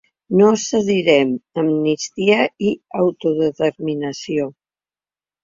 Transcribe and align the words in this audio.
No 0.37 0.45
cedirem: 0.61 1.33
amnistia 1.63 2.39
i 2.71 2.73
autodeterminació! 3.05 4.51